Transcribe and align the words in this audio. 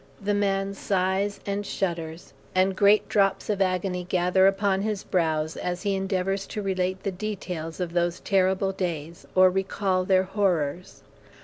The 0.19 0.33
man 0.33 0.73
sighs 0.73 1.39
and 1.45 1.63
shudders, 1.63 2.33
and 2.55 2.75
great 2.75 3.07
drops 3.07 3.51
of 3.51 3.61
agony 3.61 4.03
gather 4.03 4.47
upon 4.47 4.81
his 4.81 5.03
brows 5.03 5.55
as 5.55 5.83
he 5.83 5.93
endeavors 5.95 6.47
to 6.47 6.61
relate 6.63 7.03
the 7.03 7.11
details 7.11 7.79
of 7.79 7.93
those 7.93 8.19
terrible 8.19 8.71
days, 8.71 9.27
or 9.35 9.51
recall 9.51 10.03
their 10.05 10.23
horrors. 10.23 11.03